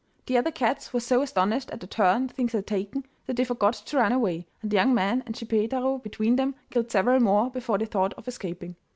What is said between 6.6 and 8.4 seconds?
killed several more before they thought of